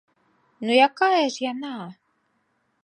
[0.63, 1.73] Ну, якая ж яна?